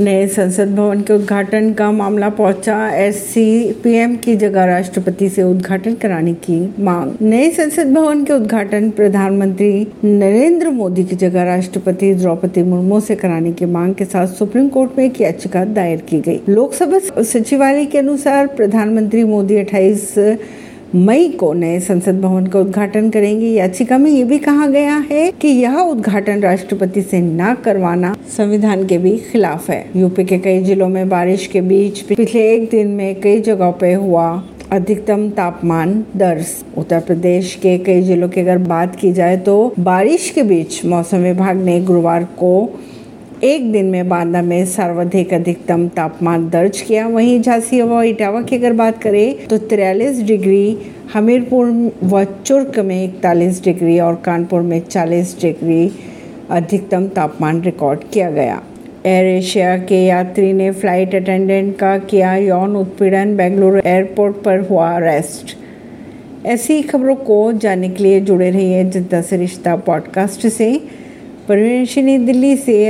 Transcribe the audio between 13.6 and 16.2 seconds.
मांग के साथ सुप्रीम कोर्ट में एक याचिका दायर की